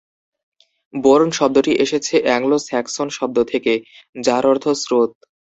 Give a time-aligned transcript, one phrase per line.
[0.93, 3.73] Born শব্দটি এসেছে Anglo-Saxon শব্দ থেকে,
[4.17, 5.11] যার অর্থ স্রোত।